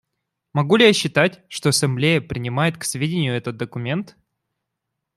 Могу 0.53 0.77
ли 0.77 0.87
я 0.87 0.93
считать, 0.93 1.43
что 1.47 1.69
Ассамблея 1.69 2.21
принимает 2.21 2.75
к 2.75 2.85
сведению 2.85 3.35
этот 3.35 3.57
документ? 3.57 4.17